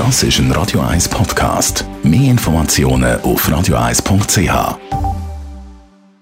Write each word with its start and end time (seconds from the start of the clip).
Das 0.00 0.22
ist 0.22 0.38
ein 0.38 0.50
Radio 0.52 0.80
1 0.80 1.10
Podcast. 1.10 1.84
Mehr 2.02 2.30
Informationen 2.30 3.20
auf 3.20 3.46
radio1.ch. 3.46 4.48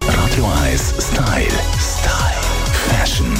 Radio 0.02 0.46
1 0.64 0.94
Style. 0.98 1.46
Style. 1.78 2.42
Fashion. 2.88 3.32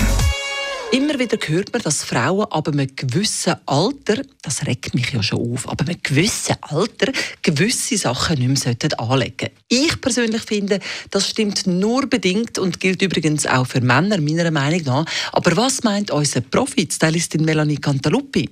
Immer 0.93 1.19
wieder 1.19 1.37
hört 1.45 1.73
man, 1.73 1.83
dass 1.83 2.05
Frauen 2.05 2.47
ab 2.53 2.69
einem 2.69 2.87
gewissen 2.95 3.57
Alter, 3.67 4.23
das 4.41 4.65
regt 4.65 4.95
mich 4.95 5.11
ja 5.11 5.25
schon 5.25 5.55
auf, 5.55 5.69
ab 5.69 5.81
einem 5.81 5.97
gewissen 6.01 6.55
Alter 6.61 7.11
gewisse 7.43 7.99
Sachen 7.99 8.39
nicht 8.39 8.65
mehr 8.65 9.01
anlegen 9.01 9.37
sollten. 9.39 9.57
Ich 9.67 10.01
persönlich 10.01 10.43
finde, 10.43 10.79
das 11.11 11.29
stimmt 11.29 11.67
nur 11.67 12.07
bedingt 12.07 12.61
und 12.61 12.79
gilt 12.79 13.03
übrigens 13.03 13.45
auch 13.45 13.67
für 13.67 13.81
Männer, 13.81 14.21
meiner 14.21 14.53
Meinung 14.53 14.83
nach. 14.85 15.05
Aber 15.33 15.57
was 15.57 15.83
meint 15.83 16.13
unser 16.13 16.43
Profi-Stylistin 16.43 17.45
Melanie 17.45 17.79
Cantaluppi? 17.79 18.49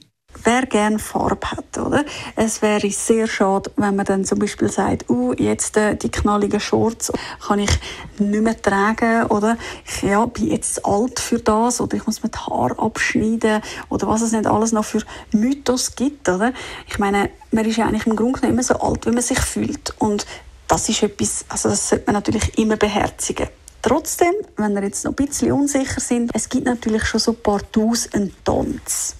Wer 0.46 0.64
gerne 0.64 0.98
Farbe 0.98 1.50
hat, 1.50 1.76
oder? 1.76 2.04
Es 2.36 2.62
wäre 2.62 2.88
sehr 2.90 3.26
schade, 3.26 3.70
wenn 3.76 3.96
man 3.96 4.06
dann 4.06 4.24
zum 4.24 4.38
Beispiel 4.38 4.70
sagt, 4.70 5.10
uh, 5.10 5.34
jetzt 5.34 5.76
äh, 5.76 5.96
die 5.96 6.08
knalligen 6.08 6.60
Shorts 6.60 7.12
kann 7.46 7.58
ich 7.58 7.70
nicht 8.18 8.42
mehr 8.42 8.60
tragen, 8.60 9.24
oder? 9.26 9.58
Ich 9.84 10.02
ja, 10.02 10.24
bin 10.26 10.48
jetzt 10.48 10.86
alt 10.86 11.18
für 11.18 11.40
das, 11.40 11.80
oder 11.80 11.96
ich 11.96 12.06
muss 12.06 12.22
mir 12.22 12.30
die 12.30 12.38
Haare 12.38 12.78
abschneiden, 12.78 13.60
oder 13.88 14.06
was 14.06 14.22
es 14.22 14.32
nicht 14.32 14.46
alles 14.46 14.72
noch 14.72 14.84
für 14.84 15.02
Mythos 15.32 15.96
gibt, 15.96 16.28
oder? 16.28 16.52
Ich 16.86 16.98
meine, 16.98 17.28
man 17.50 17.64
ist 17.64 17.76
ja 17.76 17.86
eigentlich 17.86 18.06
im 18.06 18.16
Grunde 18.16 18.40
genommen 18.40 18.62
so 18.62 18.74
alt, 18.74 19.04
wie 19.04 19.10
man 19.10 19.22
sich 19.22 19.40
fühlt. 19.40 19.94
Und 19.98 20.26
das 20.68 20.88
ist 20.88 21.02
etwas, 21.02 21.44
also 21.48 21.68
das 21.68 21.88
sollte 21.88 22.06
man 22.06 22.14
natürlich 22.14 22.56
immer 22.56 22.76
beherzigen. 22.76 23.48
Trotzdem, 23.82 24.32
wenn 24.56 24.74
wir 24.74 24.82
jetzt 24.82 25.04
noch 25.04 25.12
ein 25.12 25.26
bisschen 25.26 25.52
unsicher 25.52 26.00
sind, 26.00 26.30
es 26.34 26.48
gibt 26.48 26.66
natürlich 26.66 27.04
schon 27.04 27.20
so 27.20 27.32
ein 27.32 27.42
paar 27.42 27.60
Do's 27.72 28.08
und 28.12 28.32
Don'ts. 28.44 29.14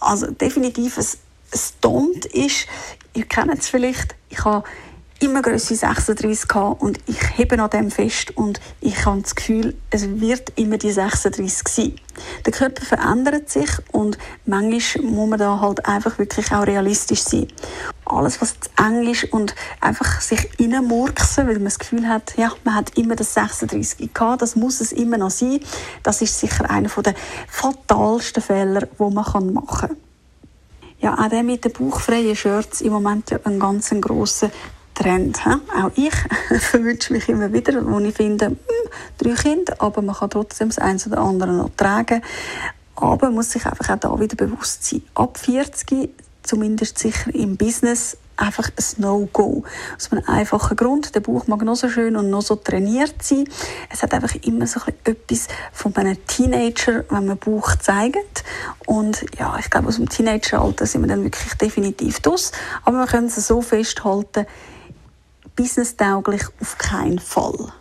Also 0.00 0.30
definitiv 0.30 0.98
ein, 0.98 1.06
Stunt 1.54 2.26
ist, 2.26 2.66
ihr 3.14 3.24
kennt 3.24 3.58
es 3.58 3.68
vielleicht, 3.68 4.14
ich 4.28 4.44
habe 4.44 4.68
immer 5.20 5.42
Größe 5.42 5.74
36 5.74 6.46
gehabt 6.48 6.80
und 6.80 6.98
ich 7.06 7.18
hebe 7.36 7.60
an 7.60 7.70
dem 7.70 7.90
fest 7.90 8.36
und 8.36 8.60
ich 8.80 9.04
habe 9.04 9.20
das 9.20 9.34
Gefühl, 9.34 9.74
es 9.90 10.08
wird 10.20 10.52
immer 10.56 10.78
die 10.78 10.92
36 10.92 11.68
sein. 11.68 11.92
Der 12.46 12.52
Körper 12.52 12.84
verändert 12.84 13.50
sich 13.50 13.70
und 13.90 14.16
manchmal 14.46 15.04
muss 15.04 15.28
man 15.28 15.38
da 15.38 15.60
halt 15.60 15.86
einfach 15.86 16.18
wirklich 16.18 16.52
auch 16.52 16.66
realistisch 16.66 17.22
sein. 17.22 17.48
Alles, 18.04 18.40
was 18.40 18.60
zu 18.60 18.70
eng 18.76 19.08
ist 19.10 19.32
und 19.32 19.54
einfach 19.80 20.20
sich 20.20 20.48
reinmurksen, 20.60 21.46
weil 21.46 21.54
man 21.54 21.64
das 21.64 21.78
Gefühl 21.78 22.08
hat, 22.08 22.36
ja, 22.36 22.52
man 22.64 22.76
hat 22.76 22.96
immer 22.96 23.16
das 23.16 23.34
36 23.34 24.14
gehabt, 24.14 24.42
das 24.42 24.54
muss 24.54 24.80
es 24.80 24.92
immer 24.92 25.18
noch 25.18 25.30
sein, 25.30 25.60
das 26.04 26.22
ist 26.22 26.38
sicher 26.38 26.70
einer 26.70 26.88
der 26.88 27.14
fatalsten 27.48 28.42
Fehler, 28.42 28.82
die 28.82 29.02
man 29.02 29.14
machen 29.14 29.54
kann. 29.66 29.96
Ja, 31.00 31.14
auch 31.16 31.28
der 31.28 31.44
mit 31.44 31.64
den 31.64 31.72
bauchfreien 31.72 32.34
Shirts 32.34 32.80
im 32.80 32.92
Moment 32.92 33.30
ja 33.30 33.38
ein 33.44 33.60
ganz 33.60 33.90
grosser 34.00 34.50
Trend. 34.98 35.44
He? 35.44 35.50
Auch 35.80 35.90
ich 35.94 36.14
verwünsche 36.60 37.12
mich 37.12 37.28
immer 37.28 37.52
wieder, 37.52 37.86
wo 37.86 38.00
ich 38.00 38.14
finde, 38.14 38.46
hm, 38.46 38.56
drei 39.16 39.34
Kinder, 39.34 39.76
aber 39.78 40.02
man 40.02 40.16
kann 40.16 40.30
trotzdem 40.30 40.68
das 40.68 40.78
eine 40.78 40.98
oder 41.06 41.18
andere 41.18 41.52
noch 41.52 41.70
tragen. 41.76 42.20
Aber 42.96 43.26
man 43.26 43.36
muss 43.36 43.52
sich 43.52 43.64
einfach 43.64 43.90
auch 43.90 44.00
da 44.00 44.20
wieder 44.20 44.34
bewusst 44.34 44.84
sein. 44.84 45.02
Ab 45.14 45.38
40, 45.38 46.10
zumindest 46.42 46.98
sicher 46.98 47.32
im 47.32 47.56
Business, 47.56 48.16
einfach 48.36 48.70
ein 48.70 49.00
No-Go. 49.02 49.62
Aus 49.96 50.10
einem 50.10 50.24
einfachen 50.26 50.76
Grund. 50.76 51.14
Der 51.14 51.20
Bauch 51.20 51.46
mag 51.46 51.62
noch 51.62 51.76
so 51.76 51.88
schön 51.88 52.16
und 52.16 52.30
noch 52.30 52.42
so 52.42 52.56
trainiert 52.56 53.22
sein. 53.22 53.48
Es 53.90 54.02
hat 54.02 54.14
einfach 54.14 54.34
immer 54.42 54.66
so 54.66 54.80
etwas 55.04 55.46
von 55.72 55.94
einem 55.94 56.16
Teenager, 56.26 57.04
wenn 57.08 57.26
man 57.26 57.38
Bauch 57.38 57.76
zeigt. 57.76 58.42
Und 58.86 59.24
ja, 59.38 59.56
ich 59.60 59.70
glaube, 59.70 59.88
aus 59.88 59.96
dem 59.96 60.08
Teenageralter 60.08 60.86
sind 60.86 61.02
wir 61.02 61.08
dann 61.08 61.22
wirklich 61.22 61.54
definitiv 61.54 62.18
durch. 62.20 62.50
Aber 62.84 62.98
wir 62.98 63.06
können 63.06 63.26
es 63.28 63.36
so 63.36 63.60
festhalten, 63.60 64.46
businesstauglich 65.58 66.42
auf 66.60 66.78
keinen 66.78 67.18
Fall. 67.18 67.72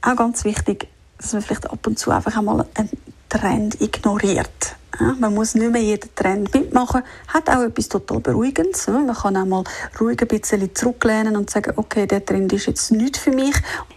Auch 0.00 0.16
ganz 0.16 0.44
wichtig, 0.44 0.88
dass 1.18 1.34
man 1.34 1.42
vielleicht 1.42 1.70
ab 1.70 1.86
und 1.86 1.98
zu 1.98 2.10
einfach 2.10 2.34
einmal 2.34 2.66
einen 2.74 2.88
Trend 3.28 3.78
ignoriert. 3.82 4.74
Man 5.20 5.34
muss 5.34 5.54
nicht 5.54 5.70
mehr 5.70 5.82
jeden 5.82 6.14
Trend 6.14 6.54
mitmachen. 6.54 7.02
Hat 7.28 7.50
auch 7.50 7.60
etwas 7.60 7.90
total 7.90 8.20
Beruhigendes. 8.20 8.86
Man 8.86 9.12
kann 9.12 9.36
auch 9.36 9.44
mal 9.44 9.64
ruhig 10.00 10.18
ein 10.22 10.28
bisschen 10.28 10.74
zurücklehnen 10.74 11.36
und 11.36 11.50
sagen, 11.50 11.74
okay, 11.76 12.06
der 12.06 12.24
Trend 12.24 12.54
ist 12.54 12.68
jetzt 12.68 12.90
nicht 12.92 13.18
für 13.18 13.32
mich. 13.32 13.54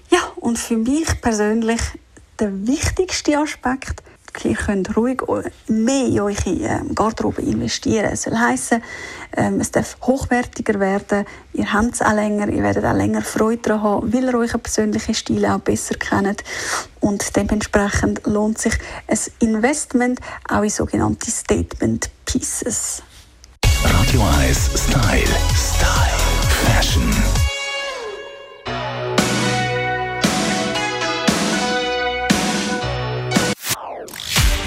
Ja, 0.09 0.19
und 0.35 0.59
für 0.59 0.75
mich 0.75 1.22
persönlich 1.22 1.79
der 2.39 2.67
wichtigste 2.67 3.38
Aspekt, 3.38 4.03
ihr 4.45 4.55
könnt 4.55 4.95
ruhig 4.95 5.22
mehr 5.67 6.05
in 6.05 6.19
eure 6.19 6.35
ähm, 6.45 6.95
Garderobe 6.95 7.41
investieren. 7.41 8.09
Es 8.11 8.23
soll 8.23 8.38
heissen, 8.38 8.81
ähm, 9.35 9.59
es 9.59 9.72
darf 9.72 9.97
hochwertiger 10.01 10.79
werden, 10.79 11.25
ihr 11.53 11.72
habt 11.72 11.95
es 11.95 12.01
auch 12.01 12.13
länger, 12.13 12.49
ihr 12.49 12.63
werdet 12.63 12.85
auch 12.85 12.94
länger 12.94 13.22
Freude 13.22 13.61
daran 13.61 13.83
haben, 13.83 14.13
weil 14.13 14.23
ihr 14.25 14.35
euren 14.35 14.59
persönlichen 14.59 15.13
Stil 15.13 15.45
auch 15.45 15.59
besser 15.59 15.95
kennt. 15.95 16.44
Und 16.99 17.35
dementsprechend 17.35 18.25
lohnt 18.25 18.57
sich 18.57 18.73
ein 19.07 19.17
Investment 19.39 20.19
auch 20.49 20.63
in 20.63 20.69
sogenannte 20.69 21.31
Statement 21.31 22.09
Pieces. 22.25 23.01
Radio 23.83 24.22
1 24.39 24.69
Style. 24.75 25.35
Style. 25.55 26.19
Fashion. 26.66 27.48